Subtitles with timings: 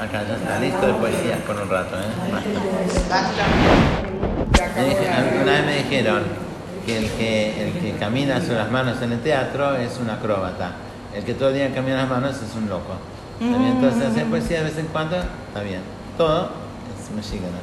[0.00, 2.04] Acá ya está listo de poesía por un rato, ¿eh?
[4.76, 6.22] Dije- Una vez me dijeron
[6.86, 10.72] que el, que el que camina sobre las manos en el teatro es un acróbata.
[11.14, 12.94] El que todo el día camina las manos es un loco.
[13.40, 13.72] ¿Está bien?
[13.72, 15.80] Entonces hacer poesía de vez en cuando, está bien.
[16.16, 16.50] Todo
[16.98, 17.58] es mexicano.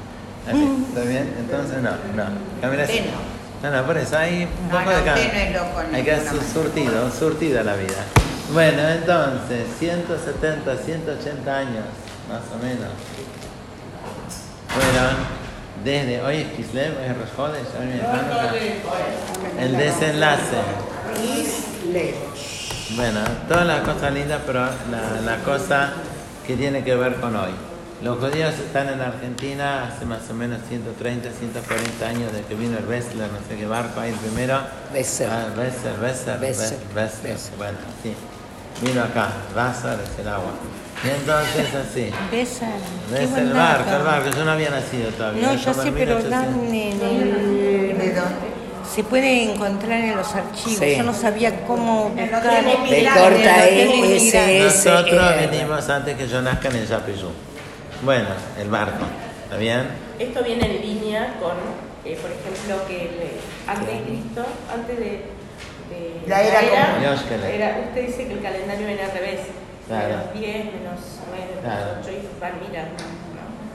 [0.47, 1.33] Así, ¿Está bien?
[1.39, 2.29] Entonces no, no.
[2.61, 3.01] Caminar así.
[3.63, 5.23] No, no, por eso hay un poco de cambio.
[5.93, 8.03] Hay que hacer surtido, surtida la vida.
[8.53, 11.83] Bueno, entonces, 170, 180 años,
[12.29, 12.91] más o menos.
[14.69, 15.15] Fueron
[15.83, 18.53] desde, hoy es Kislev, hoy es hoy es Hanukkah.
[19.59, 20.57] El desenlace.
[22.95, 25.93] Bueno, todas las cosas lindas, pero la, la cosa
[26.45, 27.51] que tiene que ver con hoy.
[28.03, 32.77] Los judíos están en Argentina hace más o menos 130, 140 años desde que vino
[32.77, 34.59] el Bessler, no sé qué barco ahí el primero.
[34.93, 35.29] Besser.
[35.31, 36.39] Ah, Besser, Besser.
[36.93, 37.57] Besser.
[37.57, 38.13] Bueno, sí.
[38.83, 40.51] Vino acá, Besser es el agua.
[41.03, 42.09] Y entonces así.
[42.31, 42.67] Besa.
[43.15, 44.29] qué Es buen el barco, el barco.
[44.35, 45.41] Yo no había nacido todavía.
[45.47, 46.29] No, yo sé, pero 1800.
[46.29, 47.97] dan en el...
[47.97, 48.57] ¿De dónde?
[48.93, 50.79] Se puede encontrar en los archivos.
[50.79, 50.95] Sí.
[50.97, 52.63] Yo no sabía cómo buscar.
[52.89, 57.29] De corta E, Nosotros venimos antes que yo nazca en el Yapeyú.
[58.03, 59.05] Bueno, el barco.
[59.43, 59.87] ¿Está bien?
[60.17, 61.51] Esto viene en línea con,
[62.05, 67.03] eh, por ejemplo, que el- antes de Cristo, antes de, de La era común.
[67.03, 67.55] Yoshkele.
[67.55, 69.39] era- usted dice que el calendario viene al revés.
[69.87, 70.07] Claro.
[70.07, 71.91] Menos 10, menos 9, menos Claro.
[72.01, 72.83] 8, y van, mira.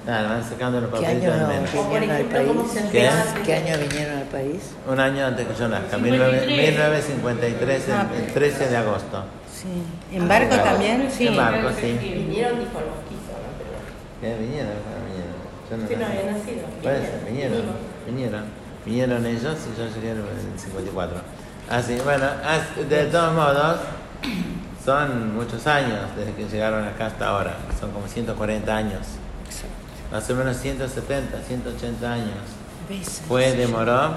[0.05, 1.75] Nada, van sacando los ¿Qué papelitos año del menos.
[1.75, 2.83] O por al país?
[2.91, 3.11] ¿Qué?
[3.47, 4.63] ¿Qué de- año vinieron al país?
[4.89, 6.47] Un año antes que yo nazca, 53.
[6.59, 8.07] 1953, el, Ah.
[8.17, 9.25] el 13 de agosto.
[9.55, 9.69] Sí.
[10.17, 10.65] ¿En barco Claro.
[10.71, 11.09] también?
[11.11, 11.29] Sí.
[11.29, 11.93] En barco, sí.
[12.03, 13.49] Vinieron, dijo los quiso, ¿no?
[14.21, 14.43] Pero ¿Qué?
[14.43, 14.73] Vinieron.
[15.71, 16.63] Yo no usted no había nacido.
[16.83, 17.63] Puede ser, vinieron,
[18.05, 18.45] vinieron.
[18.85, 21.17] Vinieron ellos y yo llegué en el 54.
[21.71, 22.27] Así, bueno,
[22.91, 23.79] de todos modos,
[24.85, 27.57] son muchos años desde que llegaron acá hasta ahora.
[27.79, 29.01] Son como 140 años.
[30.11, 32.37] Más o menos 170, 180 años.
[33.29, 34.13] Fue, demoró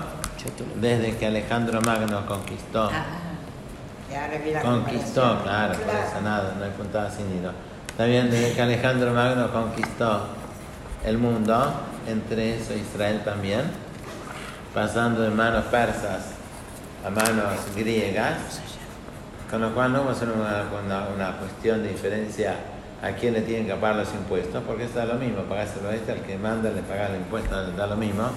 [0.81, 2.89] desde que Alejandro Magno conquistó.
[2.91, 3.05] Ah,
[4.61, 5.43] Conquistó, comparación.
[5.43, 7.51] claro, por eso nada, no hay puntada sin hilo.
[7.97, 10.27] Bien, desde que Alejandro Magno conquistó
[11.05, 11.73] el mundo,
[12.07, 13.61] entre eso Israel también,
[14.73, 16.31] pasando de manos persas
[17.05, 18.61] a manos griegas,
[19.49, 22.55] con lo cual no va a ser una, cuestión de diferencia
[23.01, 25.95] a quién le tienen que pagar los impuestos, porque eso da lo mismo, pagárselo a
[25.95, 28.29] este, al que manda le paga el impuesto, da lo mismo,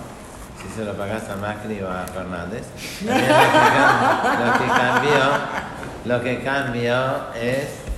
[0.60, 2.64] si se lo pagás a Macri o a Fernández.
[3.04, 5.20] Lo que cambió,
[6.04, 7.88] lo que cambió es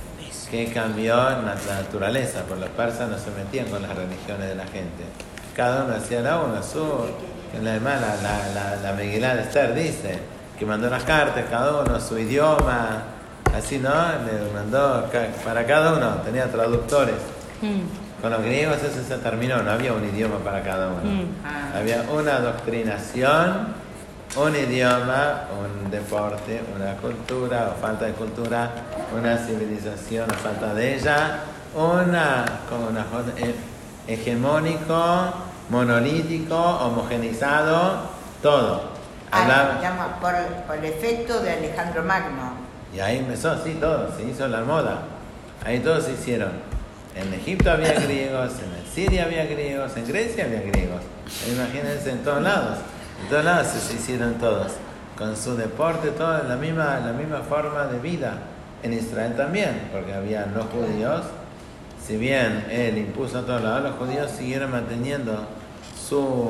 [0.51, 4.65] que cambió la naturaleza, porque los persas no se metían con las religiones de la
[4.65, 5.05] gente.
[5.55, 6.83] Cada uno hacía la una, su.
[7.53, 10.19] En la la, la, la, de Esther dice
[10.61, 13.01] que mandó las cartas, cada uno su idioma,
[13.57, 13.89] así, ¿no?
[13.89, 15.09] Le mandó
[15.43, 17.15] para cada uno, tenía traductores.
[17.63, 18.21] Mm.
[18.21, 21.01] Con los griegos eso se terminó, no había un idioma para cada uno.
[21.03, 21.25] Mm.
[21.43, 21.79] Ah.
[21.79, 23.69] Había una doctrinación,
[24.35, 28.69] un idioma, un deporte, una cultura o falta de cultura,
[29.19, 31.39] una civilización o falta de ella,
[31.73, 33.55] una, como una cosa, eh,
[34.05, 35.33] hegemónico,
[35.71, 38.11] monolítico, homogenizado,
[38.43, 38.90] todo.
[39.31, 40.33] Ah, Hablaba- por,
[40.67, 42.53] por el efecto de Alejandro Magno.
[42.93, 45.03] y ahí empezó, sí, todo, se hizo la moda.
[45.65, 46.51] Ahí todos se hicieron.
[47.15, 51.01] En Egipto había griegos, en Siria había griegos, en Grecia había griegos.
[51.47, 52.79] Imagínense en todos lados.
[53.23, 54.73] En todos lados se, se hicieron todos.
[55.17, 58.33] Con su deporte, todo, la misma, la misma forma de vida.
[58.83, 61.21] En Israel también, porque había los judíos.
[62.05, 65.45] Si bien él impuso a todos lados, los judíos siguieron manteniendo
[65.95, 66.49] su,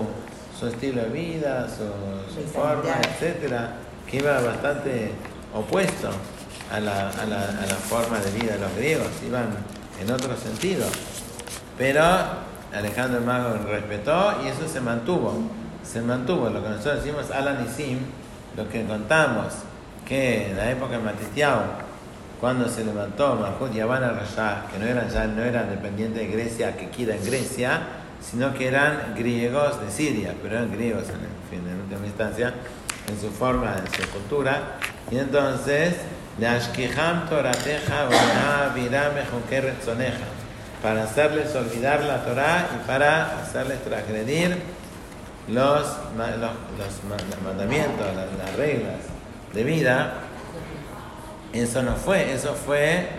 [0.62, 3.78] su estilo de vida, su, su forma, etcétera,
[4.08, 5.10] que iba bastante
[5.56, 6.12] opuesto
[6.72, 9.48] a la, a, la, a la forma de vida de los griegos, iban
[10.00, 10.86] en otro sentido.
[11.80, 12.04] Pero
[12.72, 15.34] Alejandro el Mago respetó y eso se mantuvo.
[15.84, 17.98] Se mantuvo lo que nosotros decimos Alan Isim,
[18.56, 19.54] lo que contamos,
[20.08, 21.64] que en la época de Matitiao,
[22.40, 26.78] cuando se levantó Mahmoud Yavan al-Rashah, que no eran ya no eran dependientes de Grecia,
[26.78, 27.82] que queda en Grecia,
[28.22, 32.54] sino que eran griegos de Siria, pero eran griegos en, última instancia,
[33.08, 34.78] en su forma, en su cultura.
[35.10, 35.96] Y entonces,
[40.82, 44.58] para hacerles olvidar la Torah y para hacerles transgredir
[45.48, 45.88] los, los,
[46.18, 48.06] los ma- los mandamientos,
[48.38, 48.96] las reglas
[49.54, 50.14] de vida.
[51.54, 53.10] Eso no fue, eso fue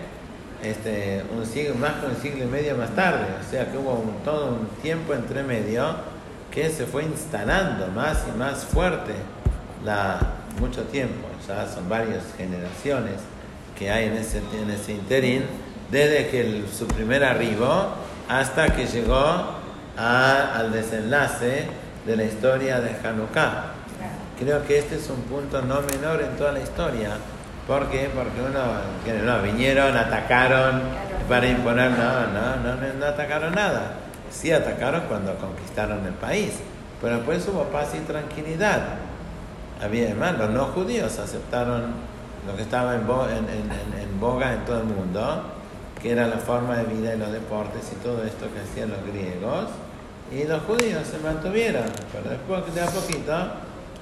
[0.63, 3.25] este, un siglo, más que un siglo y medio más tarde.
[3.45, 5.95] O sea que hubo un- todo un tiempo entre medio
[6.51, 9.13] que se fue instalando más y más fuerte
[9.83, 10.19] la,
[10.59, 11.27] mucho tiempo.
[11.47, 13.15] Ya son varias generaciones
[13.77, 15.43] que hay en ese, en ese interín,
[15.91, 17.87] desde que el- su primer arribo
[18.29, 19.15] hasta que llegó
[19.97, 21.65] a- al desenlace
[22.05, 23.65] de la historia de Hanukkah.
[24.39, 27.09] Creo que este es un punto no menor en toda la historia.
[27.67, 28.09] ¿Por qué?
[28.13, 30.81] Porque uno, no, vinieron, atacaron
[31.29, 33.93] para imponer, no, no, no, no, atacaron nada.
[34.29, 36.53] Sí atacaron cuando conquistaron el país,
[37.01, 38.81] pero después hubo paz y tranquilidad.
[39.81, 41.93] Había además, los no judíos aceptaron
[42.45, 45.43] lo que estaba en, bo- en boga en todo el mundo,
[46.01, 49.01] que era la forma de vida y los deportes y todo esto que hacían los
[49.05, 49.67] griegos,
[50.31, 53.33] y los judíos se mantuvieron, pero después de a poquito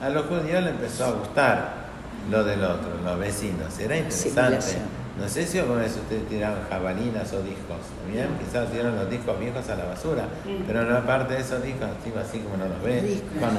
[0.01, 1.80] a los judíos les empezó a gustar
[2.29, 4.77] lo del otro, los vecinos, era interesante.
[5.19, 7.77] No sé si alguna vez ustedes tiraron jabalinas o discos,
[8.12, 8.27] ¿bien?
[8.39, 10.63] Quizás tiraron los discos viejos a la basura, Mm.
[10.65, 13.50] pero no aparte de esos discos, tipo así como no los ve, con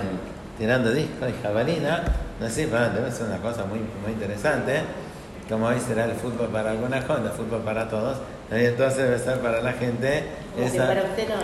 [0.59, 2.05] tirando discos y jabalina,
[2.41, 4.81] no sé, bueno, debe ser una cosa muy, muy interesante,
[5.49, 8.17] como hoy será el fútbol para algunas cosas, el fútbol para todos,
[8.50, 10.25] entonces debe ser para la gente
[10.56, 11.35] Como que para usted no.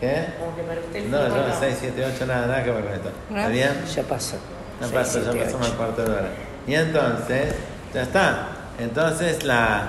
[0.00, 0.26] ¿Qué?
[0.38, 1.60] Como que para usted el No, fútbol yo no.
[1.60, 3.10] 6, 7, 8, nada, nada que ver con esto.
[3.30, 3.70] ¿Está bien?
[3.94, 4.36] Ya pasó.
[4.80, 5.58] No pasa, ya pasó ocho.
[5.58, 6.28] más cuarto de hora.
[6.66, 7.54] Y entonces,
[7.94, 8.48] ya está.
[8.78, 9.84] Entonces la...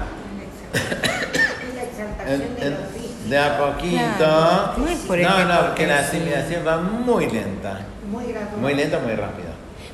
[0.74, 3.97] Es la en- de en- a poquito...
[4.18, 7.79] Claro, no es por el no, no, porque que la asimilación va muy lenta.
[8.09, 8.57] Muy gradual.
[8.57, 9.50] Muy lenta, muy rápido.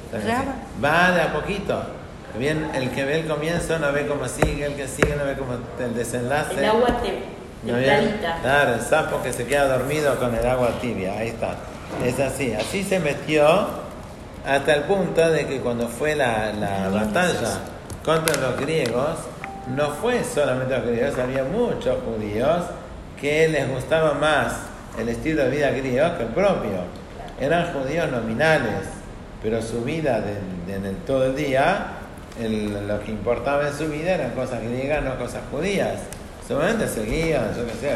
[0.05, 0.33] Entonces,
[0.83, 1.83] Va de a poquito.
[2.37, 5.35] Bien, el que ve el comienzo no ve cómo sigue, el que sigue no ve
[5.35, 6.57] cómo el desenlace.
[6.57, 7.23] El agua te,
[7.63, 7.77] ¿No.
[8.41, 11.55] Claro, el sapo que se queda dormido con el agua tibia, ahí está.
[12.03, 13.82] Es así, así se metió
[14.45, 17.59] hasta el punto de que cuando fue la, la batalla
[18.03, 19.17] contra los griegos,
[19.75, 22.63] no fue solamente los griegos, había muchos judíos
[23.19, 24.53] que les gustaba más
[24.99, 27.03] el estilo de vida griego que el propio.
[27.39, 28.85] Eran judíos nominales,
[29.41, 31.85] pero su vida de, todo el día,
[32.41, 35.93] el- lo que importaba en su vida eran cosas griegas, no cosas judías.
[36.47, 37.95] Seguramente seguían, yo qué sé,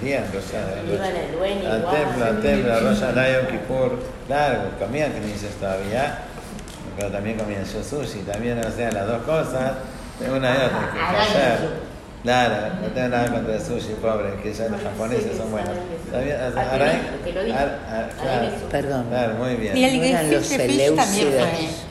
[0.00, 3.02] irían Rosh- Iban al Dueño al templo, al templo, a Rosh
[3.34, 6.18] Yom Kippur, claro, comían knishes todavía,
[6.96, 9.72] pero también comían yo sushi, también, o sea, las dos cosas,
[10.20, 11.92] una y otra, que hacer.
[12.22, 15.70] Claro, no tengo nada contra el sushi, pobre, que ya los japoneses son buenos.
[15.70, 16.70] O sea,
[18.70, 19.06] Perdón.
[19.10, 19.76] Claro, muy bien.
[19.76, 19.92] Y el
[20.32, 20.48] los
[20.94, 21.28] también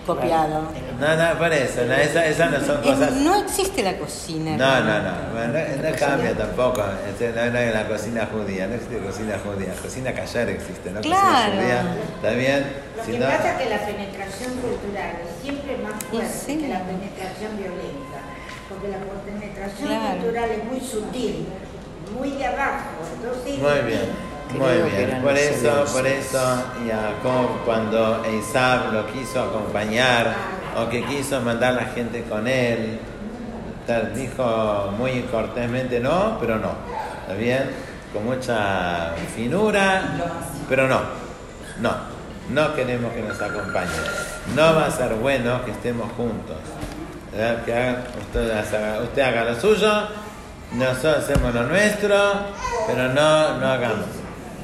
[0.05, 0.67] fue copiado.
[1.01, 3.11] No, no, por eso, no, esa- esas no son Eh, cosas...
[3.13, 4.55] No existe la cocina.
[4.55, 6.83] No, no, no, bueno, no, no cambia tampoco.
[7.09, 9.73] Este, No, no hay la cocina judía, no existe cocina judía.
[9.81, 11.01] Cocina callar existe, ¿no?
[11.01, 11.53] Claro.
[11.55, 12.67] Cocina judía, ¿está bien?
[12.97, 16.57] Lo Si que no- pasa es que la penetración cultural es siempre más fuerte sí.
[16.57, 18.19] que la penetración violenta.
[18.69, 20.17] Porque la penetración Claro.
[20.21, 21.45] cultural es muy sutil,
[22.15, 22.89] muy de abajo.
[23.17, 24.07] Entonces, Muy bien,
[24.53, 25.21] muy bien.
[25.23, 31.85] Por eso, por eso Jacob cuando Isaac lo quiso acompañar o que quiso mandar la
[31.85, 32.99] gente con él,
[34.15, 36.71] dijo muy cortésmente no, pero no.
[37.21, 37.69] ¿Está bien?
[38.13, 40.01] Con mucha finura,
[40.69, 40.99] pero no.
[41.79, 41.91] No,
[42.49, 43.89] no queremos que nos acompañen.
[44.55, 46.57] No va a ser bueno que estemos juntos.
[47.31, 47.63] ¿Verdad?
[47.63, 49.91] Que haga- usted, haga, usted haga lo suyo,
[50.73, 52.15] nosotros hacemos lo nuestro,
[52.87, 54.05] pero no, no hagamos.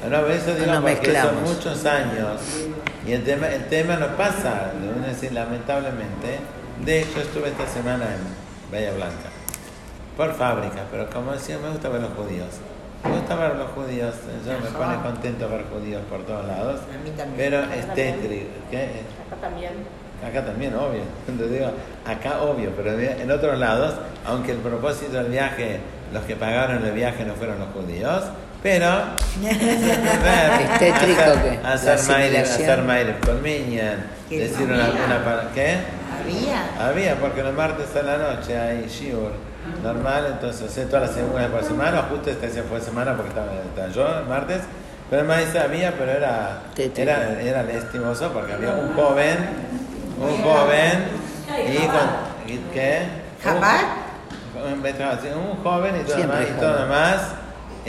[0.08, 2.40] No, eso digo No porque son muchos años
[3.08, 6.40] y el tema, el tema no pasa, debo decir, lamentablemente.
[6.84, 9.30] De hecho, estuve esta semana en Bahía Blanca,
[10.14, 12.48] por fábrica, pero como decía, me gusta ver los judíos.
[13.04, 17.02] Me gusta ver los judíos, yo me pone contento ver judíos por todos lados, A
[17.02, 17.34] mí también.
[17.36, 18.50] pero es tétrico.
[18.68, 19.72] Acá también.
[20.22, 21.02] Acá también, obvio.
[21.26, 21.70] Te digo,
[22.04, 23.94] acá obvio, pero en otros lados,
[24.26, 25.80] aunque el propósito del viaje,
[26.12, 28.24] los que pagaron el viaje no fueron los judíos,
[28.62, 28.88] pero
[29.44, 31.60] ¿Es tétrico hacer?
[31.62, 32.82] ¿La hacer hacer
[33.24, 33.42] con
[34.28, 35.76] decir una, una para- ¿qué?
[36.20, 36.88] había.
[36.88, 39.32] Había, porque los martes a la noche hay shiur
[39.82, 43.88] normal, entonces hace todas las semanas por semana, justo esta fue semana porque estaba, estaba
[43.88, 44.60] yo el martes,
[45.10, 46.62] pero el maíz había, pero era,
[46.96, 49.36] era, era lastimoso porque había un joven,
[50.20, 51.04] un joven,
[51.66, 53.02] y con, ¿qué?
[53.42, 53.84] ¿Jabal?
[54.54, 54.82] Un,
[55.36, 56.82] un, joven y todo demás, y todo joven.
[56.82, 57.20] demás,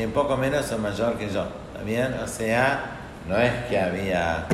[0.05, 2.15] un poco menos o mayor que yo, ¿está bien?
[2.23, 2.81] O sea,
[3.27, 4.45] no es que había,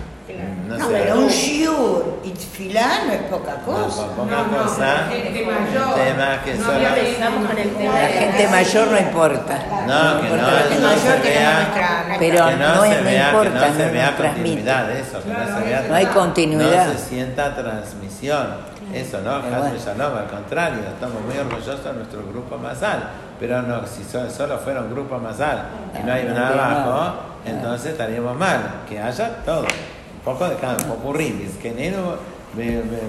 [0.68, 4.08] no, No, sé, pero un shiur y tfilá no es poca no, cosa.
[4.16, 5.94] poca cosa, gente mayor.
[5.96, 6.80] tema que solo...
[6.82, 9.58] Ya empezamos con el tema La gente mayor no importa.
[9.88, 12.82] No, que no, la gente no mayor que no vea, nuestra- Pero que no, no,
[12.82, 15.64] se es- no vea, importa, que no se no vea continuidad, eso, que no se
[15.66, 16.88] vea, No hay continuidad.
[16.88, 18.48] no se sienta transmisión,
[18.96, 19.32] eso, ¿no?
[19.36, 19.76] Hasbe bueno.
[19.78, 23.10] Shalom, al contrario, estamos muy orgullosos de nuestro grupo Masal,
[23.40, 25.64] pero no, si so- solo fuera un grupo Masal
[26.00, 27.52] y no hay No, nada no, abajo, no.
[27.52, 32.18] entonces estaríamos mal, que haya todo, un poco de cada, un popurrí, bizquenero,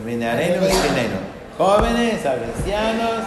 [0.05, 1.19] binareno, bizquenero,
[1.57, 3.25] jóvenes, ancianos,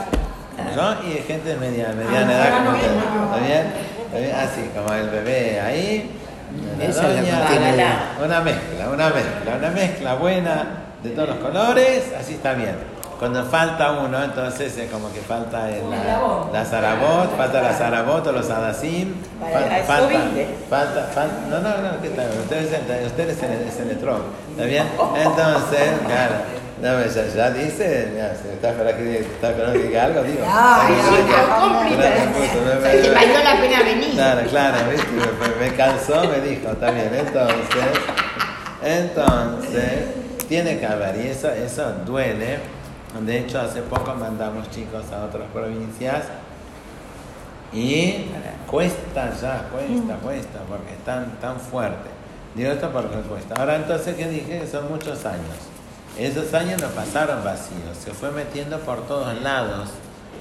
[0.58, 2.92] como yo, y gente de media, mediana edad como usted.
[3.26, 4.36] ¿Está bien?
[4.36, 6.12] Así, como el bebé ahí.
[6.78, 8.12] doña.
[8.24, 10.68] Una mezcla, una mezcla, una mezcla buena
[11.04, 12.76] de todos los colores, así está bien.
[13.20, 15.98] Cuando falta uno, entonces es como que falta el, la,
[16.54, 20.20] la zarabot, falta la zarabot o los adasim, falta, falta,
[20.70, 22.30] falta, falta, no, no, no, ¿qué tal?
[22.42, 24.86] Usted es, usted es el, es el electrón, ¿está bien?
[25.18, 26.36] Entonces, claro,
[26.82, 30.46] no, ya, ya dice, ya, si está esperando que, está esperando que diga algo, digo.
[30.46, 34.12] No, no, no, me- me- valió la pena venir.
[34.14, 35.08] Claro, claro, ¿viste?
[35.12, 38.00] Me, me cansó, me dijo, está bien, entonces,
[38.82, 40.06] entonces,
[40.50, 42.60] tiene que haber, y eso, eso duele.
[43.26, 46.26] De hecho, hace poco mandamos chicos a otras provincias
[47.72, 48.26] y
[48.70, 52.10] cuesta ya, cuesta, cuesta, porque es tan, tan fuerte.
[52.56, 53.56] Digo esto porque cuesta.
[53.60, 54.68] Ahora entonces, ¿qué dije?
[54.68, 55.56] Son muchos años.
[56.18, 59.90] Esos años no pasaron vacíos, se fue metiendo por todos lados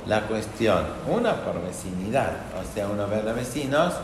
[0.06, 0.84] la cuestión.
[1.06, 3.94] Una por vecinidad, o sea, uno ve a los vecinos,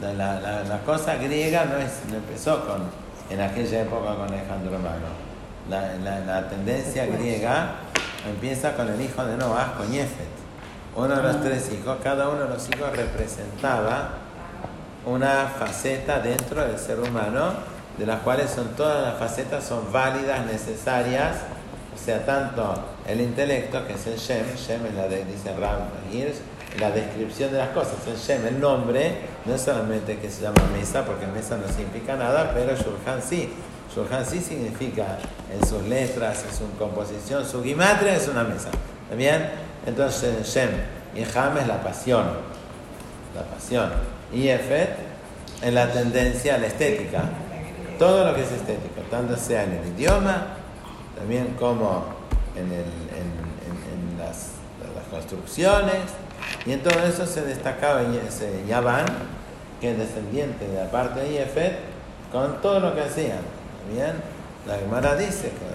[0.00, 2.80] la, la- la- la cosa griega no, es, no empezó con,
[3.30, 5.29] en aquella época con Alejandro Magno.
[5.70, 7.76] La, la- la tendencia griega
[8.28, 10.28] empieza con el hijo de Noah, con Yefet.
[10.96, 14.10] Uno de los tres hijos, cada uno de los hijos representaba
[15.06, 17.52] una faceta dentro del ser humano,
[17.96, 21.36] de las cuales son todas las facetas son válidas, necesarias,
[21.94, 22.74] o sea, tanto
[23.06, 25.80] el intelecto, que es el Shem, Shem es la de, dice Ram
[26.12, 26.36] Hirsch,
[26.80, 30.62] la descripción de las cosas, el Shem, el nombre, no es solamente que se llama
[30.76, 33.52] mesa, porque mesa no significa nada, pero Shulchan sí.
[33.94, 35.18] Shulchan sí significa
[35.52, 38.68] en sus letras, en su composición, su gimatria es una mesa.
[39.04, 39.50] ¿Está bien?
[39.86, 40.70] Entonces Shem
[41.14, 42.24] y Ham es la pasión,
[43.34, 43.90] la pasión.
[44.32, 44.90] Y Efet
[45.62, 47.22] en la tendencia a la estética.
[47.98, 50.46] Todo lo que es estética, tanto sea en el idioma,
[51.18, 52.04] también como
[52.56, 54.52] en, el- en- en- en las,
[54.94, 55.96] las construcciones.
[56.64, 59.04] Y en todo eso se destacaba ese Yaván,
[59.80, 61.76] que es descendiente de la parte de Yefet,
[62.32, 63.38] con todo lo que hacían.
[63.90, 64.12] ¿Bien?
[64.66, 65.66] La Gemara dice que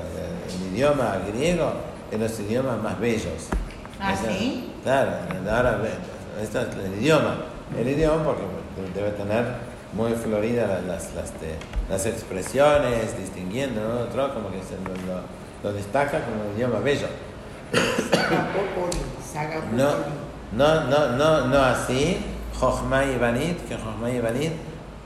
[0.61, 1.73] el, el idioma griego
[2.11, 3.47] es los idiomas más bellos.
[3.99, 4.73] ¿Ah, sí?
[4.83, 5.11] Claro,
[5.51, 5.79] ahora
[6.41, 7.37] esto es el idioma.
[7.77, 8.43] El idioma porque
[8.93, 9.45] debe tener
[9.93, 11.31] muy floridas las, las,
[11.89, 14.01] las, expresiones, distinguiendo ¿no?
[14.01, 15.21] otro, como que se lo, lo-
[15.63, 17.07] lo destaca como un idioma bello.
[19.73, 19.89] No,
[20.53, 22.17] no, no, no, no así,
[22.59, 24.51] Jochma y Banit, que Jochma y Banit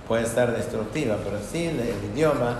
[0.07, 2.57] puede ser destructiva, pero sí el, el idioma.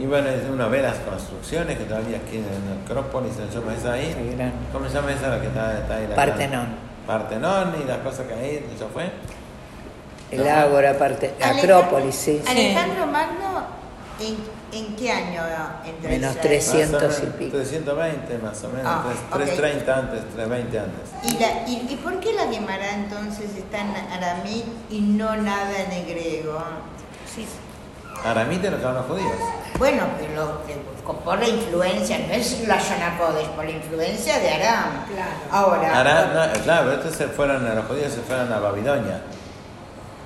[0.00, 4.50] Y bueno, uno ve las construcciones que todavía aquí en Acrópolis, se llama esa ahí.
[4.72, 6.06] ¿Cómo se llama esa la que está, está ahí?
[6.08, 6.66] La Partenón.
[7.06, 9.10] Partenón y las cosas que hay, ¿eso fue?
[10.30, 12.42] El Ágora, parte, Acrópolis, sí.
[12.48, 13.66] Alejandro Magno,
[14.18, 14.36] ¿en,
[14.72, 15.42] en qué año
[15.84, 16.40] entró Menos Israel?
[16.48, 17.56] 300 Más o y pico.
[17.58, 19.36] 320 más o menos, Ah, tres- ok.
[19.58, 21.10] 330 antes, 320 antes.
[21.24, 25.70] ¿Y, la, y, y por qué la Gemara entonces está en aramí y no nada
[25.86, 26.58] en el griego?
[27.32, 27.46] Sí.
[28.24, 29.36] Aramite lo que hablan los judíos.
[29.78, 30.60] Bueno, pero
[31.24, 32.78] por la influencia, no es la
[33.18, 35.04] Kodesh, por la influencia de Aram.
[35.50, 39.20] Ahora, Aram, no, claro, estos se fueron, los judíos se fueron a Babilonia.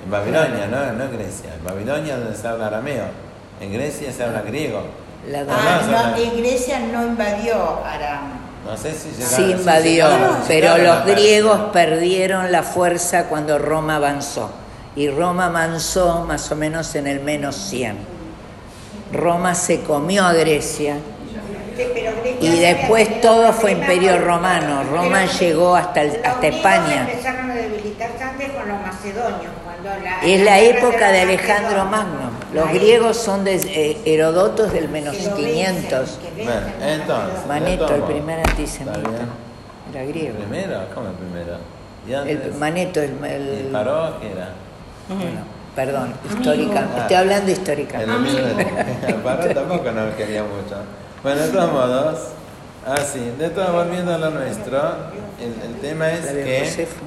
[0.04, 1.54] En Babilonia, no, no en Grecia.
[1.54, 3.06] En Babilonia donde se habla arameo.
[3.60, 4.82] En Grecia se habla griego.
[5.28, 8.46] La ah, no, y Grecia no invadió Aram.
[8.64, 9.28] No sé si llegaron.
[9.28, 14.50] Sí si invadió, llegaron, pero llegaron los a griegos perdieron la fuerza cuando Roma avanzó.
[14.96, 17.96] Y Roma avanzó más o menos en el menos 100.
[19.12, 20.96] Roma se comió a Grecia
[22.40, 24.82] y después todo fue imperio romano.
[24.90, 27.02] Roma llegó hasta, el- hasta España.
[27.10, 29.52] empezaron a debilitarse antes con los macedonios.
[29.64, 31.84] Cuando la, Es la época de Alejandro.
[31.84, 32.30] Magno.
[32.54, 35.92] Los griegos son de eh, Herodotos del menos Que lo 500.
[36.00, 37.46] vencen, que Bueno, vencen los entonces.
[37.46, 37.46] macedonios.
[37.46, 38.98] Maneto, el primer antisemita.
[39.92, 40.38] Era griego.
[40.38, 40.80] ¿Primero?
[40.94, 42.58] ¿Cómo el primero?
[42.58, 44.18] Maneto, el, ¿Y el- Paró?
[44.20, 44.48] ¿Qué era?
[45.08, 45.40] Bueno,
[45.74, 46.88] perdón, histórica.
[46.94, 46.98] Ah.
[47.02, 47.50] Estoy hablando
[48.18, 50.76] mismo- Paró tampoco no quería mucho.
[51.22, 52.18] Bueno, de todos modos,
[52.86, 54.78] así, de todo volviendo a lo nuestro,
[55.40, 57.04] el, el tema es que Josefo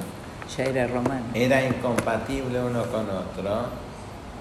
[0.56, 1.24] ya era romano.
[1.34, 3.66] era incompatible uno con otro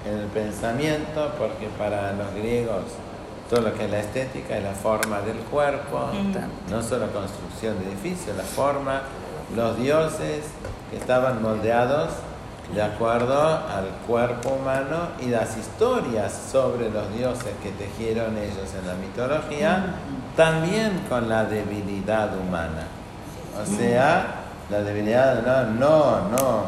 [0.10, 2.84] en el pensamiento, porque para los griegos
[3.50, 6.08] todo lo que es la estética es la forma del cuerpo,
[6.70, 9.02] no solo construcción de edificios, la forma,
[9.56, 10.44] los dioses
[10.92, 12.10] que estaban moldeados
[12.74, 18.88] de acuerdo al cuerpo humano y las historias sobre los dioses que tejieron ellos en
[18.88, 19.96] la mitología,
[20.36, 22.88] también con la debilidad humana.
[23.62, 24.26] O sea,
[24.70, 26.64] la debilidad no, no, no,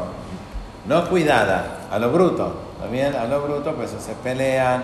[0.86, 2.72] no cuidada, a lo bruto.
[2.92, 4.82] ¿Está A lo bruto, pues se pelean,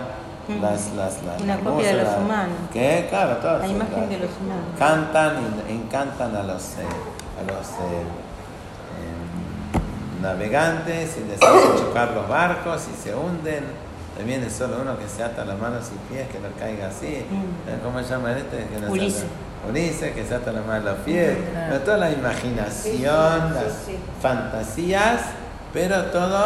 [0.61, 2.57] las, las, las Una copia de los humanos.
[2.71, 3.07] ¿Qué?
[3.09, 4.65] Claro, todas La imagen de los humanos.
[4.79, 5.33] Cantan
[5.67, 6.87] y encantan a los, eh,
[7.39, 8.28] a los eh,
[10.21, 13.63] navegantes y les hace chocar los barcos y se hunden.
[14.17, 17.25] También es solo uno que se ata las manos y pies, que no caiga así.
[17.29, 17.83] Mm.
[17.83, 18.65] ¿Cómo se llama este?
[18.65, 20.13] Que no Ulises.
[20.13, 21.37] que se ata las manos y los pies.
[21.85, 23.87] Toda la imaginación, las
[24.21, 25.21] fantasías,
[25.73, 26.43] pero todo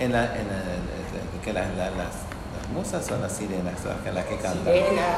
[0.00, 1.66] en la, en la- que las
[2.70, 4.64] musas son las sirenas, son las que cantan.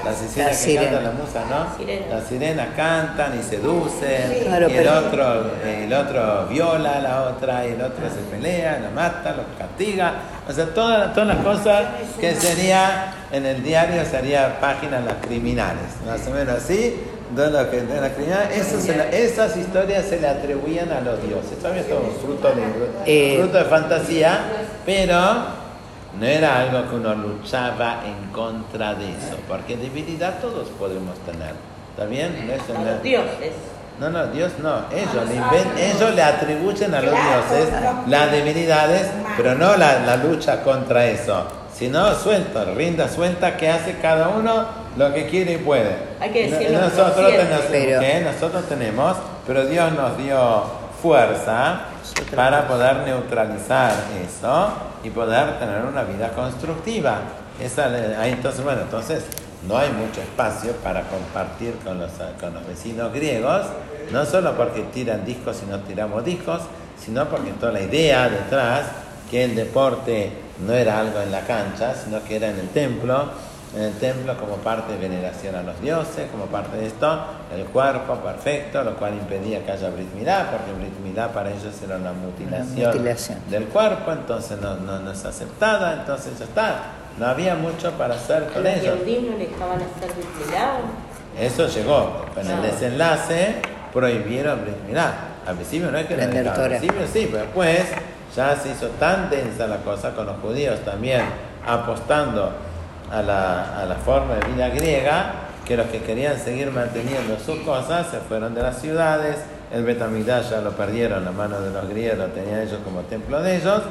[0.05, 1.03] Las sirenas que cantan sirenas.
[1.03, 2.15] las musas, ¿no?
[2.17, 7.67] Las sirenas cantan y seducen, Claro, y el otro, el otro viola a la otra,
[7.67, 10.15] y el otro se pelea, la mata, lo castiga.
[10.49, 11.85] O sea, todas, todas las cosas
[12.21, 16.95] que sería en el diario sería páginas las criminales, más o menos así.
[17.29, 21.59] De lo que, de la- esas historias se le atribuían a los dioses.
[21.59, 22.63] Todavía todo fruto de,
[23.05, 23.39] Eh.
[23.39, 24.39] fruto de fantasía,
[24.87, 25.58] pero
[26.19, 31.53] no era algo que uno luchaba en contra de eso, porque debilidad todos podemos tener.
[31.91, 32.47] ¿Está bien?
[32.47, 33.53] No es los dioses.
[34.01, 34.85] no, no, Dios no.
[34.93, 37.69] Ellos le, inven- ellos le atribuyen a los dioses
[38.07, 41.45] las debilidades, pero no la, la lucha contra eso.
[41.75, 44.65] Sino suelta, rinda suelta que hace cada uno
[44.97, 45.97] lo que quiere y puede.
[46.21, 50.63] Hay que decirlo nosotros, tenemos, Pero- nosotros tenemos, pero Dios nos dio
[51.03, 51.81] fuerza
[52.35, 53.93] para poder neutralizar
[54.25, 57.19] eso y poder tener una vida constructiva.
[57.61, 57.87] Esa,
[58.21, 59.25] ahí entonces, bueno, entonces
[59.67, 63.67] no hay mucho espacio para compartir con los, con los vecinos griegos,
[64.13, 66.61] no solo porque tiran discos y no tiramos discos,
[67.05, 68.87] sino porque toda la idea detrás,
[69.31, 70.33] que el deporte
[70.67, 73.29] no era algo en la cancha, sino que era en el templo,
[73.77, 77.19] en el templo como parte de veneración a los dioses, como parte de esto,
[77.55, 81.75] el cuerpo perfecto, lo cual impedía que haya Brit Milá, porque Brit Milá para ellos
[81.85, 83.39] era una mutilación, mutilación.
[83.51, 86.77] del cuerpo, entonces no, no, no es aceptada, entonces ya está.
[87.19, 88.97] No había mucho para hacer con los ellos.
[89.01, 90.79] No dejaban hacer vitilado.
[91.39, 92.25] Eso llegó.
[92.35, 92.61] Con el Ah.
[92.63, 93.57] desenlace
[93.93, 95.13] prohibieron Brit Milá.
[95.47, 97.85] Al principio no es que lo dejaban, al principio sí, pero después
[98.37, 101.23] ya se hizo tan densa la cosa con los judíos también
[101.67, 102.53] apostando
[103.11, 105.33] a la, a la forma de vida griega
[105.67, 109.37] que los que querían seguir manteniendo sus cosas se fueron de las ciudades,
[109.71, 113.43] el Betamigdash ya lo perdieron a manos de los griegos, lo tenían ellos como templo
[113.43, 113.83] de ellos,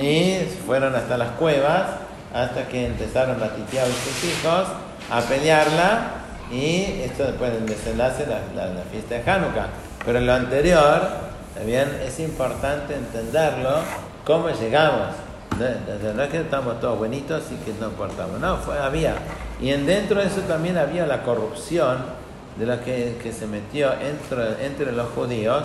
[0.00, 1.84] y fueron hasta las cuevas
[2.34, 4.66] hasta que empezaron a Titiao y sus hijos
[5.10, 6.00] a pelearla
[6.50, 9.68] y esto después del desenlace la, la, la fiesta de Hanukkah.
[10.04, 11.02] Pero lo anterior,
[11.54, 13.78] también es importante entenderlo,
[14.24, 15.25] cómo llegamos.
[15.58, 19.14] No, no- es que estamos todos buenitos y que no importamos, no, fue, había.
[19.60, 21.98] Y en dentro de eso también había la corrupción
[22.58, 25.64] de la que, que se metió entre, entre los judíos,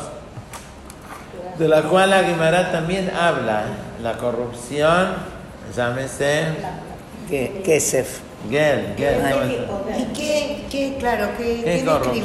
[1.58, 2.21] de la cual la
[2.71, 3.63] también habla.
[4.01, 5.10] La corrupción,
[5.75, 6.45] llámese
[7.30, 8.19] Que, Kesef.
[8.19, 8.31] Gel,
[9.67, 12.21] ¿cómo se- ¿Y qué, qué, claro, qué, ¿Qué qué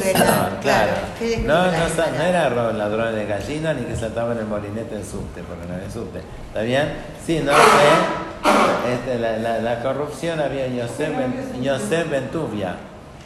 [0.62, 0.92] Claro.
[1.18, 1.72] qué No, no,
[2.18, 2.46] no era
[2.78, 6.20] ladrón de gallina ni que saltaban el molinete del subte, porque no había subte.
[6.48, 6.88] ¿Está bien?
[7.24, 8.92] Sí, no sé.
[8.94, 11.62] Este, la, la, la corrupción había Yosef, Ben-
[12.10, 12.76] Ventuvia.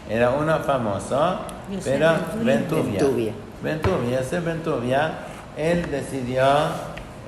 [0.09, 1.37] Era uno famoso,
[1.85, 2.11] pero
[2.43, 3.01] Ventuvia.
[3.01, 3.33] Ventuvia.
[3.63, 5.11] Ventuvia, Yosef Ventuvia,
[5.57, 6.43] él decidió,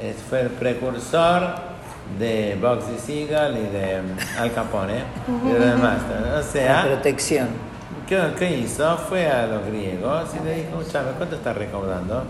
[0.01, 1.55] eh, fue el precursor
[2.19, 5.05] de Boxy Siegel y de mm, Al Capone
[5.47, 5.99] y de demás.
[6.11, 7.49] O La sea, protección.
[8.07, 8.97] ¿Qué, qué hizo?
[8.97, 12.25] Fue a los griegos y le dijo, escúchame, ¿cuánto estás recaudando?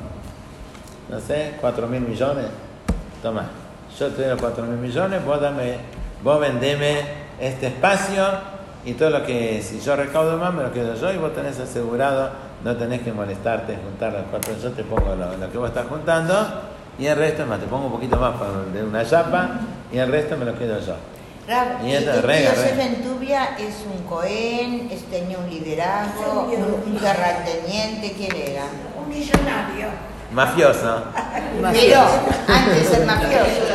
[1.08, 2.46] No sé, ¿cuatro mil millones?
[3.22, 3.46] Toma,
[3.98, 5.76] yo te doy los cuatro mil millones, vos dame,
[6.22, 7.00] vos vendeme
[7.40, 8.24] este espacio
[8.84, 11.58] y todo lo que, si yo recaudo más, me lo quedo yo y vos tenés
[11.58, 12.30] asegurado,
[12.64, 15.86] no tenés que molestarte, juntar los cuatro, yo te pongo lo, lo que vos estás
[15.86, 16.34] juntando
[17.02, 19.50] y el resto, es más, te pongo un poquito más para- de una chapa
[19.92, 20.94] y el resto me lo quedo yo.
[21.48, 22.84] Rab, Y y este rega, Yosef rega.
[22.84, 28.62] Ventuvia es un cohen, es- tenía un liderazgo, un, un terrateniente, ¿quién era?
[29.02, 29.88] Un millonario.
[30.32, 31.02] Mafioso.
[31.72, 32.00] Pero
[32.48, 33.72] antes el mafioso.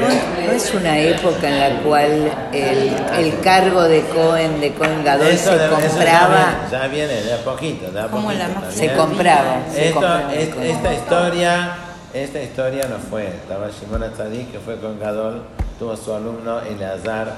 [0.00, 5.02] No, no es una época en la cual el, el cargo de Cohen, de Cohen
[5.04, 6.68] Gadol, Eso se eso compraba.
[6.70, 8.32] ya, viene, ya viene de a poquito, de a poquito.
[8.32, 8.70] la ¿está mafia.
[8.78, 9.56] Se compraba.
[9.72, 11.70] se Esto- compraba es- esta historia,
[12.12, 13.26] esta historia no fue.
[13.26, 15.42] Estaba Shimon Atzadik, que fue con Gadol,
[15.78, 17.32] tuvo su alumno Eleazar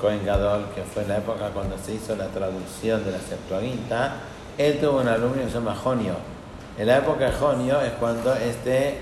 [0.00, 4.12] Cohen Gadol, que fue en la época cuando se hizo la traducción de la Septuaginta.
[4.56, 6.14] Él tuvo un alumno que se llama Jonio.
[6.78, 8.98] En la época de Jonio es cuando este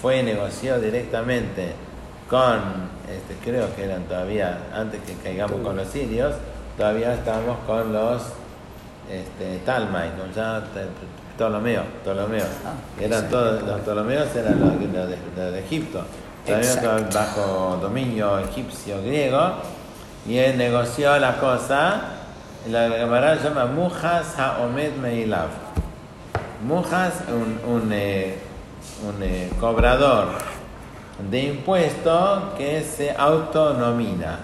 [0.00, 1.74] fue negoció directamente
[2.28, 2.60] con,
[3.08, 6.34] este, creo que eran todavía, antes que caigamos con los sirios,
[6.76, 8.22] todavía estábamos con los
[9.10, 10.62] este, Talmai, con ya
[11.40, 12.44] Ptolomeo, Ptolomeo.
[12.66, 16.04] Ah, eran todos, los Ptolomeos eran los, los de, los de Egipto.
[16.46, 19.54] Estaban bajo dominio egipcio griego
[20.28, 22.02] y él negoció la cosa.
[22.68, 25.48] La Gemara llama Mujas Haomed Meilav.
[26.62, 28.36] Mujas, un, un, eh,
[29.08, 30.26] un eh, cobrador
[31.30, 34.40] de impuestos que se autonomina.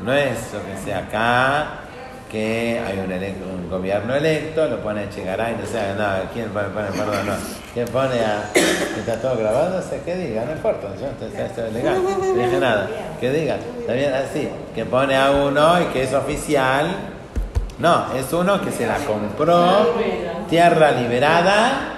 [0.00, 1.85] No es lo que sea acá,
[2.30, 6.68] que hay un, electo- un gobierno electo, lo pone Chegaray, no sé, no, ¿quién pone,
[6.68, 7.32] pone- perdón, no,
[7.72, 9.76] ¿quién pone a, que está todo grabado?
[9.76, 12.88] No sé, que diga, no importa, yo, esto, esto es legal, no dije nada,
[13.20, 13.56] que diga,
[13.88, 16.88] bien así, que pone a uno y que es oficial,
[17.78, 19.94] no, es uno que se la compró,
[20.48, 21.92] tierra liberada,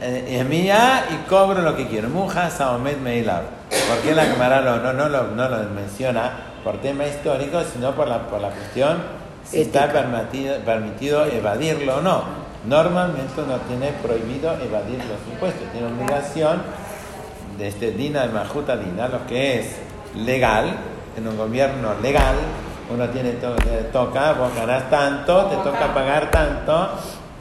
[0.00, 2.08] eh, es mía y cobro lo que quiero.
[2.08, 3.42] Muja Saomet Meilab.
[3.88, 6.30] ¿Por qué la Gemara lo- no, no, lo, no lo menciona
[6.64, 8.98] por tema histórico, sino por la, por la cuestión
[9.44, 12.22] si está permitido, permitido evadirlo o no?
[12.66, 16.62] Normalmente uno tiene prohibido evadir los impuestos, tiene obligación
[17.58, 19.76] de este Dina de Majuta Dina, lo que es
[20.16, 20.66] legal,
[21.16, 22.36] en un gobierno legal,
[22.88, 26.88] uno tiene to- le toca, vos ganás tanto, te toca pagar tanto,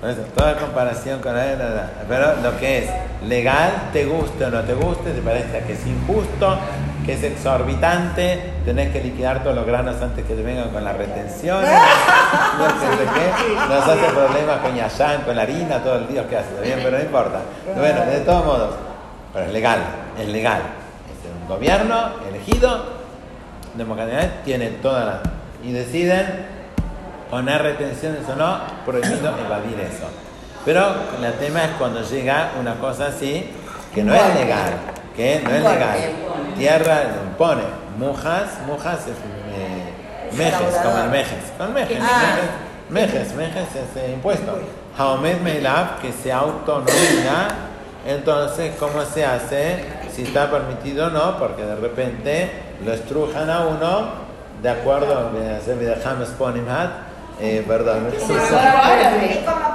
[0.03, 2.89] eso, toda comparación con la, la- la- pero lo que es
[3.27, 6.57] legal, te guste o no te guste, te parece que es injusto,
[7.05, 10.95] que es exorbitante, tenés que liquidar todos los granos antes que te vengan con las
[10.95, 11.69] retenciones,
[12.57, 16.27] no sé de qué, nos hace problemas con Yashan, con la harina, todo el día
[16.27, 16.79] que hace, ¿está bien?
[16.83, 17.39] pero no importa.
[17.75, 18.75] Bueno, de todos modos,
[19.33, 19.79] pero es legal,
[20.19, 20.61] es legal.
[20.61, 22.83] Es un gobierno elegido,
[23.75, 25.17] democráticamente, tiene todas las...
[25.63, 26.45] y deciden
[27.31, 30.07] poner retenciones o no, prohibido evadir eso.
[30.65, 33.49] Pero el tema es cuando llega una cosa así,
[33.95, 34.73] que no es legal,
[35.15, 35.97] que no es legal.
[36.57, 37.03] Tierra
[37.37, 37.63] pone.
[37.97, 39.17] Mujas, mujas es
[39.53, 39.91] eh,
[40.35, 42.53] mejes, como el mejes, con mejes, mejes,
[42.89, 44.59] mejes, mejes es eh, impuesto.
[44.97, 47.47] Haomed Meilab, que se autonomina,
[48.05, 49.85] entonces, ¿cómo se hace?
[50.13, 52.51] Si está permitido o no, porque de repente
[52.83, 54.09] lo estrujan a uno,
[54.61, 56.89] de acuerdo, a hacer James Ponimhat,
[57.39, 58.39] eh, perdón, Es como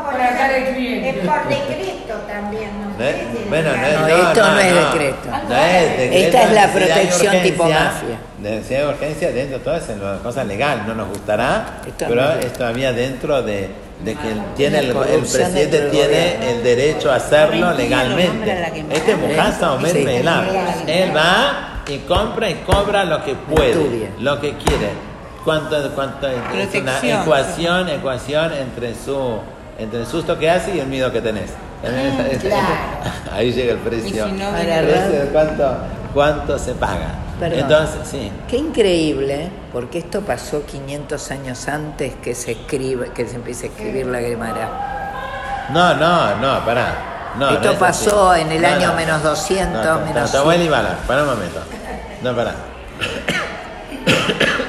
[0.05, 2.86] por, es por decreto también, ¿no?
[2.99, 5.29] No bueno, no es, No, esto no es decreto.
[5.49, 6.15] No es decreto.
[6.27, 8.19] Esta es la protección tipo mafia.
[8.39, 12.07] de- Si hay urgencia, dentro de todo es una cosa legal, no nos gustará, Esto
[12.09, 13.69] pero no es- todavía dentro de,
[14.03, 16.47] de que tiene el, el presidente tiene gobierno.
[16.47, 18.47] el derecho a hacerlo legalmente.
[18.47, 19.19] la Este es.
[19.19, 19.79] Mujasa o.
[20.87, 24.89] Él va y compra y cobra lo que puede, lo que quiere.
[25.45, 26.35] Cuánto, cuánto es
[26.75, 29.39] una ecuación, ecuación entre su
[29.79, 31.51] entre el susto que hace y el miedo que tenés.
[31.83, 32.67] Claro.
[33.33, 34.27] Ahí llega el precio.
[34.27, 35.77] Y si no, el precio de cuánto,
[36.15, 37.09] cuánto se paga.
[37.39, 37.59] Perdón.
[37.61, 38.33] Entonces, sí.
[38.49, 43.69] Qué increíble, porque esto pasó 500 años antes que se escribe, que se empiece a
[43.71, 45.67] escribir la Gemara.
[45.71, 46.95] No, no, no, pará.
[47.39, 48.41] No, Esto no pasó así.
[48.43, 48.95] en el No, año no.
[48.95, 51.61] menos 200, No, no, menos no, y Bala, pará un momento.
[52.23, 52.55] No, pará.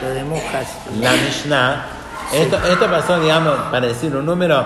[0.04, 0.68] Lo de Mujas.
[1.00, 1.86] La Mishnah,
[2.34, 4.66] esto, esto pasó, digamos, para decir un número,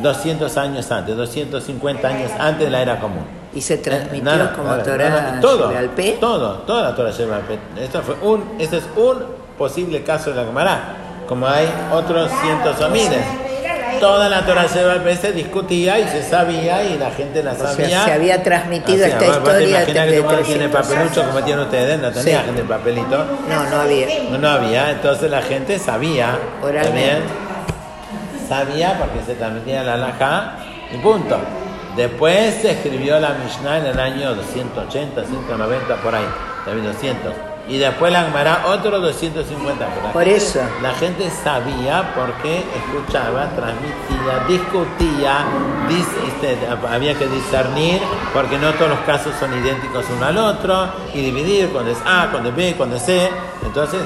[0.00, 3.24] 200 años antes, 250 años antes de la era común.
[3.54, 6.16] Y se transmitió Eh, nada, como nada, Torah nada, todo, al P.
[6.20, 7.58] Todo, toda la Torah lleva al P.
[7.78, 9.18] Esto fue un, este es un
[9.58, 10.80] posible caso de la Gemara,
[11.28, 13.20] como hay otros cientos o miles.
[14.00, 17.52] Toda la Torah lleva al P se discutía y se sabía y la gente la
[17.52, 18.04] O sea, sabía.
[18.04, 20.22] se había transmitido esta vos- vos te historia de que tiene
[20.68, 22.46] 300 papelucho como tienen ustedes, no tenía Sí.
[22.46, 23.24] gente papelito.
[23.48, 24.06] No, no había.
[24.30, 26.36] No, no había, entonces la gente sabía.
[26.62, 26.88] Oralmente.
[26.88, 27.18] También
[28.56, 30.56] sabía porque se transmitía la alhaja
[30.92, 31.38] y punto.
[31.96, 36.24] Después se escribió la Mishnah en el año 280, 190, por ahí,
[36.64, 37.32] también 200.
[37.68, 39.86] Y después la Gemara otro 250.
[39.86, 40.60] pero la Por gente- eso.
[40.82, 45.44] La gente sabía porque escuchaba, transmitía, discutía,
[45.88, 46.58] dis- este,
[46.90, 48.00] había que discernir
[48.34, 52.28] porque no todos los casos son idénticos uno al otro y dividir cuando es A,
[52.30, 53.30] cuando es B, cuando es C.
[53.64, 54.00] Entonces,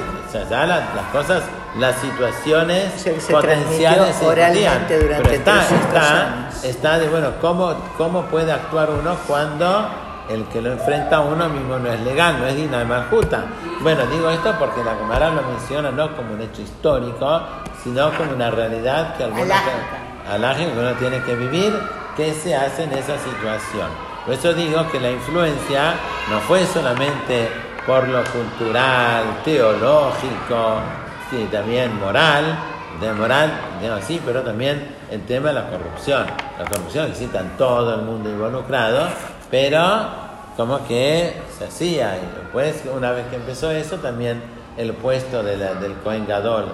[0.49, 1.43] ya la- las cosas,
[1.79, 7.73] las situaciones Se- se potenciales oralmente durante Pero está, 300 está, está de, bueno, ¿cómo,
[7.97, 9.89] ¿cómo puede actuar uno cuando
[10.29, 13.45] el que lo enfrenta a uno mismo no es legal, no es digna de Marjuta?
[13.81, 17.41] Bueno, digo esto porque la Gemara lo menciona no como un hecho histórico,
[17.83, 19.57] sino como una realidad que algunos
[20.57, 21.73] que uno tiene que vivir,
[22.17, 23.87] que se hace en esa situación.
[24.25, 25.93] Por eso digo que la influencia
[26.29, 27.49] no fue solamente
[27.85, 30.81] por lo cultural, teológico,
[31.29, 32.57] sí, también moral,
[33.01, 36.25] de moral, digamos así, pero también el tema de la corrupción.
[36.57, 39.07] La corrupción existe en todo el mundo involucrado,
[39.51, 39.81] pero
[40.55, 42.17] como que se hacía.
[42.17, 44.41] Y después, una vez que empezó eso, también
[44.77, 46.65] el puesto de la- del Cohen Gadol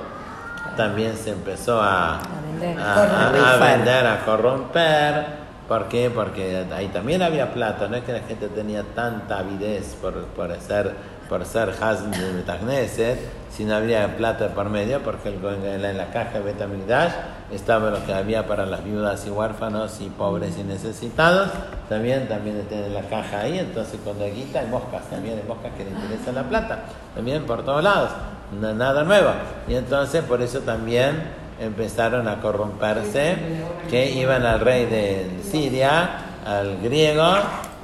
[0.77, 2.19] también se empezó a,
[2.59, 2.79] vender.
[2.79, 3.59] a- a- a Rifar.
[3.77, 5.43] vender, a corromper.
[5.67, 6.09] ¿Por qué?
[6.13, 10.53] Porque ahí también había plata, no es que la gente tenía tanta avidez por, por
[10.59, 10.93] ser,
[11.29, 13.19] por ser Hazm de Betagneset,
[13.55, 17.11] sino había plata por medio, porque el- en la, caja de Betamigdash
[17.53, 21.49] estaba lo que había para las viudas y huérfanos y pobres y necesitados,
[21.87, 25.71] también, también tienen la caja ahí, entonces cuando hay guita hay moscas, también hay moscas
[25.77, 26.79] que le interesan la plata,
[27.13, 28.09] también por todos lados,
[28.59, 29.29] no- nada nuevo.
[29.67, 31.21] Y entonces por eso también
[31.59, 33.35] empezaron a corromperse,
[33.89, 36.09] que iban al rey de Siria,
[36.45, 37.23] al griego,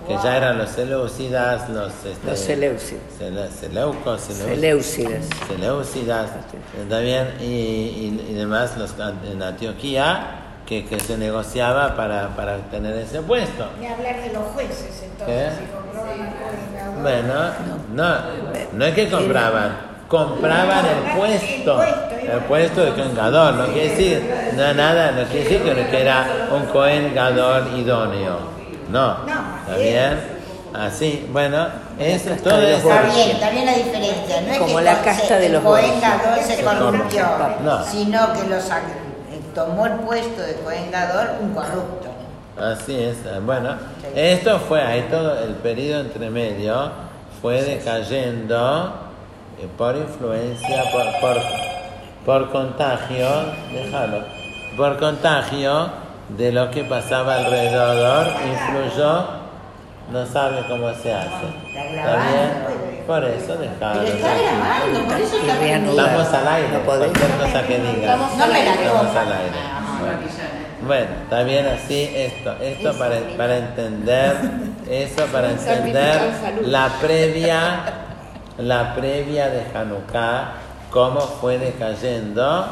[0.10, 3.02] que ya eran los seleucidas, los, este, Los seleucidas.
[3.19, 5.26] sele- seleucos, seleu- Seleucidas.
[5.48, 6.30] seleucidas,
[6.89, 8.93] también, y, y- y demás los,
[9.32, 10.32] en Antioquía,
[10.65, 13.67] que, que se negociaba para, para tener ese puesto.
[13.80, 15.65] Ni hablar de los jueces, entonces, ¿Qué?
[15.65, 17.34] si compraban Bueno,
[17.93, 18.15] no,
[18.74, 24.32] no es que compraban, compraban el puesto, el puesto de Cohen Gadol, no quiere decir,
[24.56, 28.38] no, nada, no quiere decir que, era un Cohen Gadol idóneo,
[28.91, 29.17] no,
[29.69, 30.39] ¿está bien?
[30.73, 32.89] Así, bueno, eso, todo los eso.
[32.89, 34.41] Está bien, está bien la diferencia.
[34.41, 36.10] No es Como que la casta se- de los Cohen Borgia.
[36.23, 37.25] Gadol se corrompió,
[37.63, 37.84] No.
[37.86, 38.71] sino que los, eh,
[39.55, 42.08] tomó el puesto de Cohen Gadol un corrupto.
[42.62, 43.75] Así es, eh, bueno,
[44.13, 46.91] esto fue ahí todo el periodo entre medio
[47.41, 48.93] fue decayendo
[49.60, 51.41] eh, por influencia, por, por,
[52.25, 53.27] por contagio,
[53.73, 54.23] déjalo,
[54.77, 55.88] por contagio
[56.29, 59.25] de lo que pasaba alrededor, influyó,
[60.12, 61.45] no sabe cómo se hace.
[61.67, 63.04] ¿Está bien?
[63.06, 64.02] Por eso déjalo.
[64.02, 65.65] Pero está grabando, por eso está.
[65.65, 68.19] Estamos al aire, No cualquier cosa que digas.
[68.38, 69.80] No me la Estamos al aire.
[70.00, 70.50] Bueno.
[70.82, 74.38] Bueno, está bien así esto, esto para, para entender,
[74.89, 76.22] eso para entender
[76.63, 77.82] la previa,
[78.58, 80.54] la previa de Hanukkah,
[80.89, 82.65] cómo fue decayendo.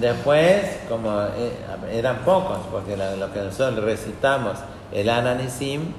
[0.00, 1.52] Después, como eh,
[1.92, 4.58] eran pocos, porque lo que nosotros recitamos,
[4.92, 5.94] el Ananisim,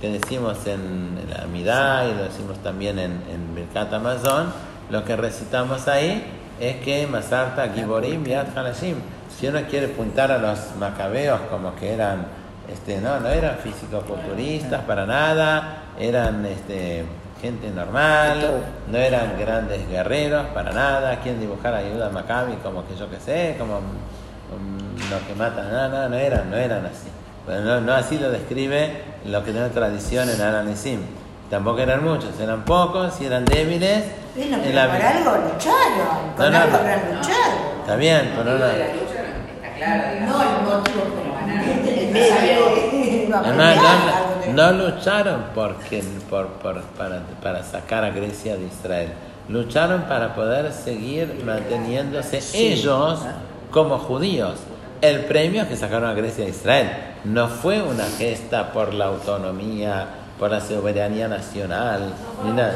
[0.00, 4.52] que decimos en, en la Amidá y lo decimos también en, en Birkat Amazon,
[4.90, 6.24] lo que recitamos ahí
[6.60, 8.96] es que Masarta Giborim Yad Hanashim.
[9.38, 12.26] Si uno quiere apuntar a los macabeos como que eran,
[12.72, 17.04] este, no, no eran físico-culturistas para nada, eran este,
[17.40, 22.94] gente normal, no eran grandes guerreros para nada, quien dibujara ayuda a Maccabi como que
[22.94, 27.08] yo que sé, como mm, los que matan, no, no, no eran, no eran así.
[27.46, 31.00] Pero no, no así lo describe lo que tiene tradición en Ananisim.
[31.50, 34.04] Tampoco eran muchos, eran pocos y eran débiles.
[34.34, 36.78] Bueno, en la por algo lucharon, con No, algo no.
[36.78, 37.52] habrán luchado.
[37.82, 38.66] Está bien, pero no.
[40.26, 41.02] No el motivo
[43.28, 49.12] No, no, no, no lucharon porque, por, por- para, para sacar a Grecia de Israel.
[49.48, 53.20] Lucharon para poder seguir manteniéndose ellos
[53.70, 54.54] como judíos.
[55.02, 56.88] El premio que sacaron a Grecia de Israel
[57.24, 60.06] no fue una gesta por la autonomía,
[60.38, 62.74] por la soberanía nacional, ni nada.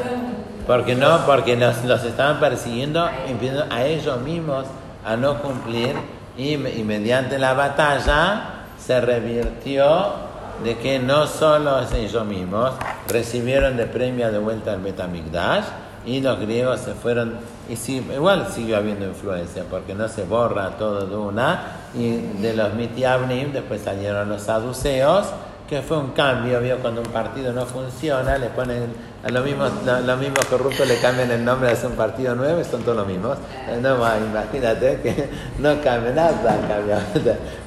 [0.67, 4.65] Porque no, porque los, los estaban persiguiendo, impidiendo a ellos mismos
[5.05, 5.95] a no cumplir
[6.37, 10.27] y, y mediante la batalla se revirtió
[10.65, 12.73] de que no solo ellos mismos
[13.07, 15.63] recibieron de premio de vuelta al Betamigdash
[16.05, 17.35] y los griegos se fueron
[17.69, 22.53] y sí, igual siguió habiendo influencia porque no se borra todo de una y de
[22.53, 25.27] los mitiabnim después salieron los saduceos
[25.67, 28.85] que fue un cambio, vio cuando un partido no funciona, le ponen
[29.23, 32.97] a los mismos, corruptos le cambian el nombre, hacen un partido nuevo y son todos
[32.97, 33.37] los mismos.
[33.81, 35.29] No imagínate que
[35.59, 37.05] no cambia nada, cambia.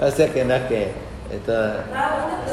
[0.01, 1.53] O sea que no es que esto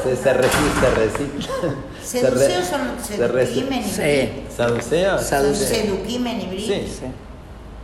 [0.02, 1.54] se, se resiste, se recicla.
[2.02, 4.44] se re- Seduceos son seduquimen y Sí.
[4.56, 5.20] ¿Saduceos?
[5.20, 5.68] Son Saduceos.
[5.68, 6.60] seduquimen y.
[6.60, 6.98] Sí.
[7.00, 7.06] Sí.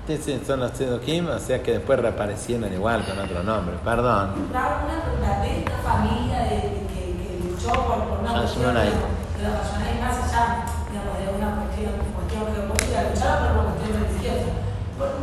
[0.06, 3.74] Sí, sí, son los Sedukim, o sea que después reaparecieron igual con otro nombre.
[3.82, 4.32] Perdón.
[4.50, 6.60] Una de esta familia de, de
[6.92, 11.56] que, que luchó por, por una cuestión de los Hashmonai más allá, digamos, de una
[11.56, 14.50] cuestión, cuestión geopolítica, lucharon por una cuestión religiosa.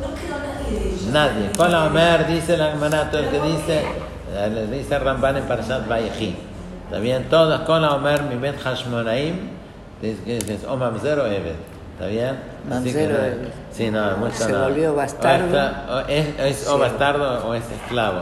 [0.01, 1.03] No quedó nadie de ellos.
[1.13, 1.51] Nadie.
[1.55, 3.85] Con la Omer dice el que dice,
[4.53, 6.35] le dice Ramban en Parashat Vayechi.
[6.85, 7.27] ¿Está bien?
[7.29, 9.35] Todos con la Omer, mi bet Hashmonaim,
[10.01, 11.55] dice que es o Mamzer o Eved.
[11.93, 12.37] ¿Está bien?
[12.71, 13.47] Así que Mamzer o no- Eved.
[13.71, 14.63] Sí, no, mucho Se no.
[14.63, 15.57] volvió bastardo.
[15.89, 18.21] O es, es o bastardo o es esclavo.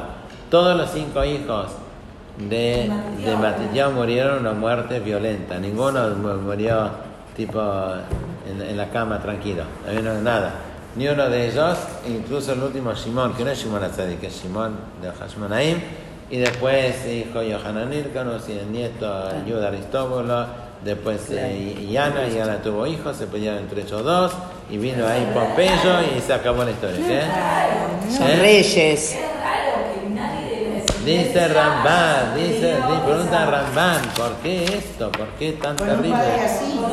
[0.51, 1.67] Todos los cinco hijos
[2.37, 2.91] de,
[3.25, 5.57] de Matillao murieron una muerte violenta.
[5.59, 6.89] Ninguno mu- murió
[7.35, 7.59] tipo
[8.49, 9.63] en, en la cama tranquilo.
[9.85, 10.51] También no nada.
[10.95, 14.41] Ni uno de ellos, incluso el último Shimon, que no es Shimon Atzadik, que es
[14.43, 15.77] Shimon de Hashmonaim.
[16.31, 20.45] Y después hijo Yohanan Irkanos y el nieto Yuda Aristóbulo.
[20.83, 24.31] Después eh, Yana, y Yana tuvo hijos, se pelearon entre ellos dos.
[24.69, 26.97] Y vino ahí Pompeyo y se acabó la historia.
[27.07, 28.15] ¿qué?
[28.15, 28.35] Son ¿Eh?
[28.37, 29.17] reyes.
[31.05, 35.11] Dice Ramban, dice, di- pregunta Ramban, ¿por qué esto?
[35.11, 36.13] ¿Por qué tan terrible?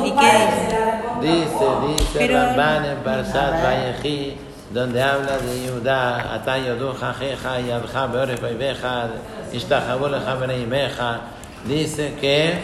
[0.05, 4.37] ¿Y qué Dice, dice Ramban en Parshat Vayechi,
[4.70, 9.09] donde habla de Yudá, Ata yodu jajeja, yadja beoref oiveja,
[9.52, 11.20] ishtajabu leja beneimeja.
[11.66, 12.55] Dice que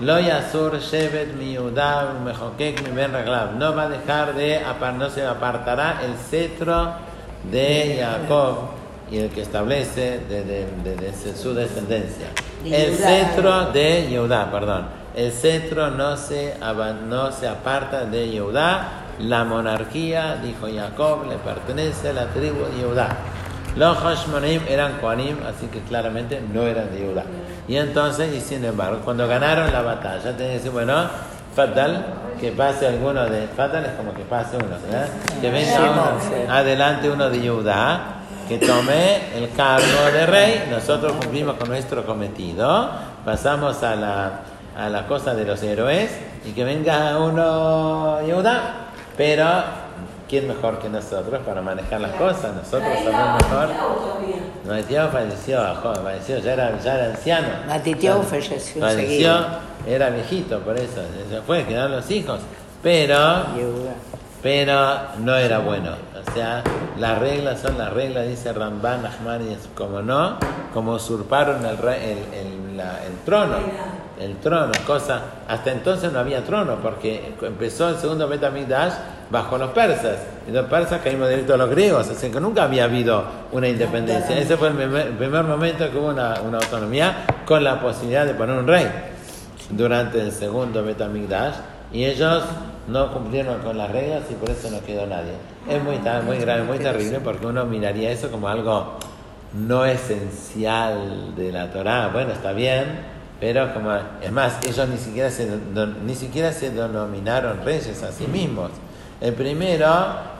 [0.00, 3.54] lo yasur shevet mi Yudá, mejokek mi ben raglav.
[3.56, 4.60] No va a dejar de,
[4.98, 6.92] no se apartará el cetro
[7.50, 8.56] de Jacob
[9.10, 12.26] y el que establece de, de- de- de su descendencia.
[12.64, 15.03] De El cetro de Yehudá, perdón.
[15.14, 16.56] El cetro no se,
[17.06, 19.00] no se aparta de Yehudá.
[19.20, 23.16] La monarquía, dijo Jacob, le pertenece a la tribu de Yehudá.
[23.76, 27.24] Los Hashmonim eran Koanim, así que claramente no eran de Yehudá.
[27.68, 31.04] Y entonces, y sin embargo, cuando ganaron la batalla, tenían que decir, bueno,
[31.54, 32.06] fatal,
[32.40, 33.46] que pase alguno de...
[33.46, 35.08] Fatal es como que pase uno, ¿verdad?
[35.40, 38.00] Que venga uno, adelante uno de Yehudá,
[38.48, 42.90] que tome el cargo de rey, nosotros cumplimos con nuestro cometido,
[43.24, 44.40] pasamos a la,
[44.76, 46.10] a la cosa de los héroes
[46.44, 49.46] y que venga uno Yehudá, pero
[50.28, 52.54] ¿quién mejor que nosotros para manejar las cosas?
[52.54, 53.68] Nosotros somos mejor.
[54.66, 57.48] Matitiao falleció, joven, falleció, ya era, ya era anciano.
[57.68, 59.36] Matitiao falleció Falleció,
[59.86, 62.40] era viejito, por eso, se fue, quedaron los hijos.
[62.82, 63.16] Pero
[64.42, 65.92] pero no era bueno.
[66.26, 66.62] O sea,
[66.98, 70.36] las reglas son las reglas, dice Ramban Ahmad, y es como no,
[70.74, 73.56] como usurparon el, re- el, el- la- el trono.
[74.20, 75.20] El trono, cosa.
[75.48, 78.92] Hasta entonces no había trono, porque empezó el segundo Betamigdash
[79.30, 80.18] bajo los persas.
[80.48, 84.38] Y los persas caímos directo a los griegos, así que nunca había habido una independencia.
[84.38, 84.74] Ese fue el
[85.16, 88.86] primer, momento que hubo una, una autonomía con la posibilidad de poner un rey
[89.70, 91.54] durante el segundo Betamigdash
[91.92, 92.42] y ellos
[92.88, 95.32] no cumplieron con las reglas y por eso no quedó nadie.
[95.68, 98.98] Es muy, muy grave, muy terrible porque uno miraría eso como algo
[99.54, 102.08] no esencial de la Torá.
[102.08, 102.98] Bueno, está bien,
[103.44, 105.46] pero como es más, ellos ni siquiera se
[106.02, 108.70] ni siquiera se denominaron reyes a sí mismos.
[109.20, 109.86] El primero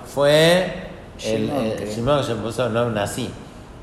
[0.07, 0.89] fue
[1.23, 1.89] el, Shimon, el-.
[1.91, 3.29] Shimon que se puso no nací,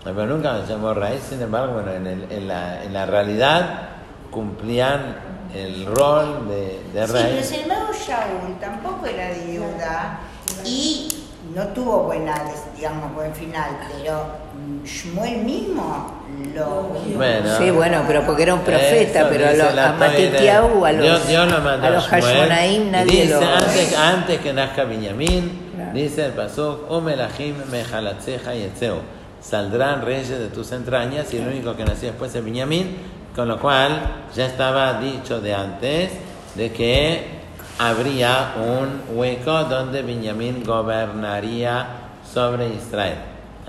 [0.04, 1.20] pero nunca se llamó rey.
[1.30, 3.90] Sin embargo, bueno, en, el- en la, en la realidad
[4.32, 5.16] cumplían
[5.54, 7.44] el rol de, de Sí, pero rey.
[7.44, 10.20] sin embargo Shaul tampoco era de Judá
[10.66, 11.10] y
[11.54, 12.34] no tuvo buena,
[12.76, 14.24] digamos, buen final, pero
[14.56, 16.21] mm, Shmuel mismo
[16.56, 16.90] lo...
[17.16, 19.90] Bueno, Sí, bueno, pero porque era un profeta, pero a, dice los, a
[20.88, 22.08] a los, Dios, Dios lo mandó a los.
[22.08, 23.42] Hashmonaim nadie dice, lo...
[23.42, 25.92] antes, antes que nazca Benjamín, Claro.
[25.94, 28.98] dice el pasuk, Umelahim mejalatzeja y etzeu.
[29.42, 32.98] Saldrán reyes de tus entrañas y el único que nació después es Benjamín,
[33.36, 34.02] con lo cual
[34.36, 36.12] ya estaba dicho de antes
[36.56, 37.42] de que
[37.80, 41.88] habría un hueco donde Benjamín gobernaría
[42.32, 43.16] sobre Israel.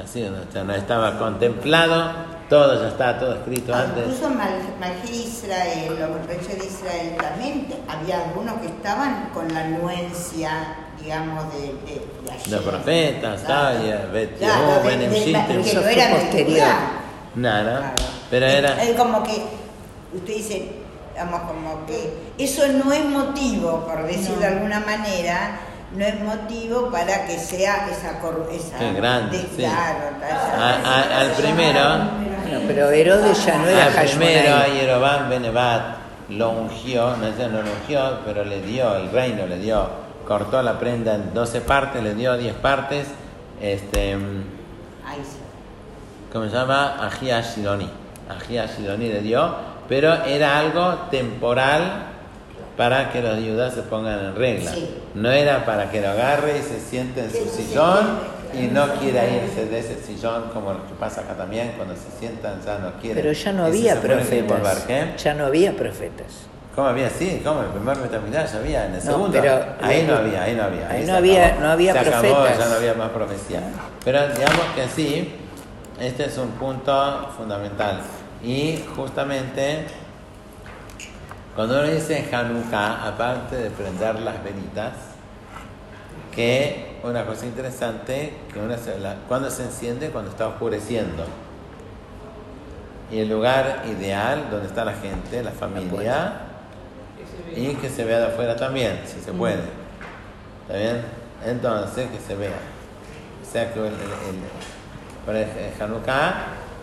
[0.02, 2.10] Así, o sea, no estaba contemplado,
[2.48, 4.04] todo ya está, todo escrito antes.
[4.06, 4.50] Incluso Mal,
[4.80, 10.50] Malgí de Israel, los reyes de Israel también, había algunos que estaban con la anuencia,
[11.00, 12.60] digamos, de, de, de ayer.
[12.62, 13.78] profetas, Claro.
[13.78, 15.62] Taya, Bet Claro, Yehú, de- Benem de- Shittim.
[15.62, 16.68] que Eso no fue era de posterior.
[17.34, 17.94] Nada, Claro.
[18.30, 18.82] pero era.
[18.82, 19.42] Es como que,
[20.14, 20.72] usted dice,
[21.12, 25.58] digamos, como que eso no es motivo, por decirlo de alguna manera,
[25.96, 28.78] no es motivo para que sea esa corrupción.
[28.78, 29.56] Qué grande, sí.
[29.62, 31.80] Claro, esa- A- a- al primero,
[32.52, 34.74] Bueno, pero Herodes ya no era al primero.
[34.74, 35.96] Yerobam Benevat
[36.28, 39.88] lo ungió, no sé, no lo ungió, pero le dio el reino, le dio,
[40.28, 43.06] cortó la prenda en 12 partes, le dio 10 partes,
[43.58, 44.18] este, sí.
[46.30, 47.02] ¿cómo se llama?
[47.02, 47.88] Ajía Shiloni.
[49.08, 49.54] Le dio,
[49.88, 51.80] pero era algo temporal
[52.76, 54.72] para que los judíos se pongan en regla.
[54.72, 54.90] Sí.
[55.14, 59.26] No era para que lo agarre y se siente en su sillón y no quiera
[59.26, 62.92] irse de ese sillón como lo que pasa acá también, cuando se sientan ya no
[63.00, 63.22] quieren.
[63.22, 64.86] Pero ya no había profetas.
[65.22, 66.26] Ya no había profetas.
[66.74, 67.10] ¿Cómo había?
[67.10, 67.60] Sí, ¿cómo?
[67.60, 69.38] El primer Betamigdash había, en el No, segundo.
[69.40, 70.88] pero- ahí no había, ahí no había.
[70.88, 71.60] Ahí se no había- acabó.
[71.60, 72.58] no había se acabó, profetas.
[72.58, 73.60] ya no había más profecía.
[74.04, 75.34] Pero digamos que sí,
[76.00, 78.00] este es un punto fundamental.
[78.42, 79.84] Y justamente,
[81.54, 84.92] cuando uno dice Hanukkah, aparte de prender las velitas,
[86.34, 91.24] que una cosa interesante, que una la- cuando se enciende, cuando está oscureciendo.
[93.10, 96.32] Y el lugar ideal donde está la gente, la familia,
[97.54, 99.62] y que se vea de afuera también, si se puede.
[100.62, 101.02] ¿Está bien?
[101.44, 102.50] Entonces, que se vea.
[103.46, 105.48] O sea que el, el, el- para el
[105.82, 106.34] Hanukkah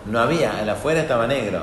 [0.06, 1.62] no había, el afuera estaba negro.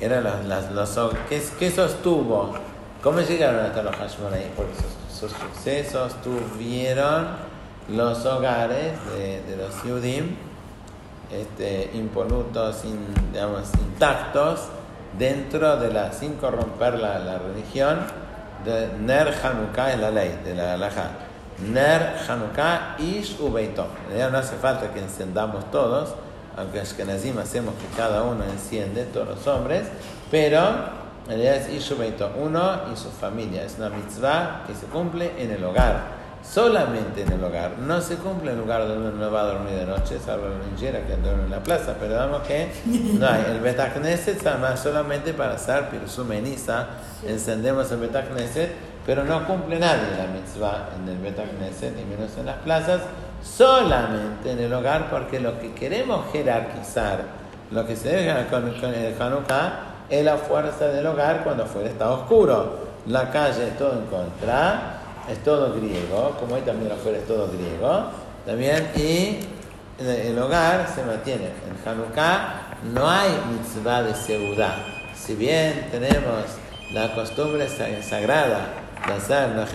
[0.00, 2.54] Eran los, las- los, ¿qué, qué sostuvo?
[3.02, 4.48] ¿Cómo llegaron hasta los Hashmonaim?
[4.54, 4.72] Porque
[5.62, 7.49] se sostuvieron
[7.88, 10.36] los hogares de, de los Yudim
[11.32, 14.60] este, impolutos, in- digamos, intactos,
[15.18, 17.98] dentro de la, sin corromper la, la religión,
[18.64, 21.10] de Ner Hanukkah es la ley, de la halajá.
[21.72, 23.86] Ner Hanukkah Ish Ubeito.
[24.04, 26.14] En realidad no hace falta que encendamos todos,
[26.56, 29.86] aunque Ashkenazim hacemos que cada uno enciende, todos los hombres,
[30.30, 30.58] pero
[31.24, 33.64] en realidad es Ish Ubeito, uno y su familia.
[33.64, 37.78] Es una mitzvah que se cumple en el hogar solamente en el hogar.
[37.78, 40.66] No se cumple en el lugar donde uno va a dormir de noche, salvo la
[40.66, 42.70] ninjera que duerme en la plaza, pero digamos que
[43.18, 43.44] no hay.
[43.50, 46.86] El Betacneset está solamente para hacer Pirsum Enisa,
[47.26, 48.72] encendemos el Betacneset,
[49.06, 53.02] pero no cumple nadie la mitzvah en el Betacneset, ni menos en las plazas,
[53.42, 57.24] solamente en el hogar, porque lo que queremos jerarquizar,
[57.70, 61.88] lo que se deja con, con el Hanukkah, es la fuerza del hogar cuando fuera
[61.88, 62.90] está oscuro.
[63.06, 64.99] La calle es todo en contra,
[65.30, 68.04] es todo griego, como hoy también afuera es todo griego,
[68.46, 69.38] también, y
[70.00, 71.44] el, el hogar se mantiene.
[71.46, 74.76] En Hanukkah no hay mitzvah de seguridad.
[75.14, 76.44] Si bien tenemos
[76.92, 78.60] la costumbre sa- sagrada
[79.06, 79.66] de hacer la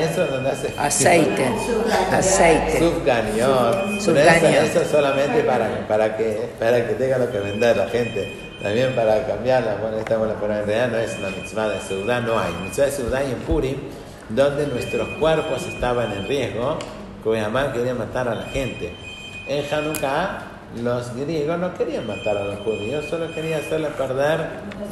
[0.00, 1.46] eso es donde hace Aceite.
[2.12, 2.78] Aceite.
[2.78, 4.00] Subganiot.
[4.62, 8.49] Eso, eso solamente para, para, que, para que tenga lo que vender la gente.
[8.62, 9.76] También para cambiarla.
[9.80, 12.52] Bueno, estamos la pero en realidad no es una mitzvah de ciudad, no hay.
[12.62, 13.76] Mitzvah de ciudad hay en Purim,
[14.28, 16.78] donde nuestros cuerpos estaban en riesgo,
[17.24, 18.94] que Hamán quería matar a la gente.
[19.48, 20.42] En Hanukkah,
[20.82, 24.46] los griegos no querían matar a los judíos, solo querían hacerles perder,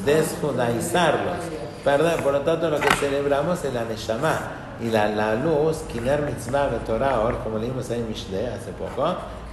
[0.04, 1.36] desjudaizarlos.
[1.84, 4.38] Perder, por lo tanto, lo que celebramos es la Neshama.
[4.80, 9.02] Y la, la luz, Kiner Mitzvah Torah, ahora como leímos ahí en Mishle hace poco,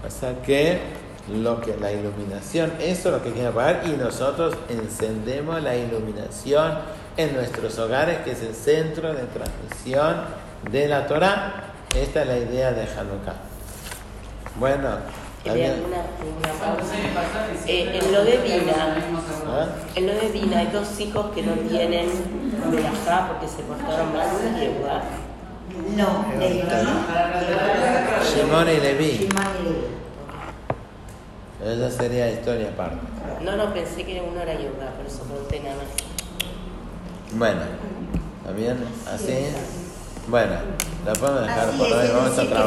[0.06, 0.80] o sea que
[1.28, 6.78] lo que la iluminación, eso es lo que quieren apagar y nosotros encendemos la iluminación
[7.18, 10.18] en nuestros hogares, que es el centro de transmisión
[10.70, 11.74] de la Torah.
[11.96, 13.36] Esta es la idea de Hanukkah.
[14.60, 14.90] Bueno.
[15.46, 15.80] Eh,
[17.68, 18.98] en lo de Dina,
[19.48, 19.68] ¿Ah?
[19.94, 22.10] en lo de Dina hay dos hijos que no tienen
[22.72, 25.02] melajá porque se portaron mal una yegua.
[25.96, 26.64] No, Levi.
[28.24, 29.30] Shimon y Levi.
[31.66, 32.98] Esa sería historia aparte.
[33.44, 35.86] No, no, pensé que uno era yoga, por eso pregunté nada más.
[37.34, 37.62] Bueno,
[38.38, 38.78] ¿está bien?
[39.12, 39.34] ¿Así?
[40.28, 40.54] Bueno,
[41.04, 42.08] la podemos dejar Así por es, hoy.
[42.16, 42.64] Vamos a trabajar.